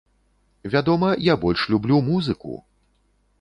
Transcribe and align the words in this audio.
Вядома, 0.75 1.11
я 1.25 1.35
больш 1.43 1.67
люблю 1.75 2.01
музыку! 2.09 2.59